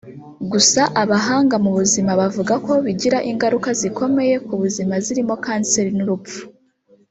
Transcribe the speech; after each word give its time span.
Gusa 0.51 0.81
abahanga 1.01 1.55
mu 1.63 1.71
buzima 1.77 2.11
bavuga 2.21 2.53
ko 2.65 2.73
bigira 2.85 3.17
ingaruka 3.31 3.69
zikomeye 3.79 4.35
ku 4.45 4.53
buzima 4.61 4.93
zirimo 5.05 5.33
kanseri 5.45 5.91
n’urupfu 5.97 6.39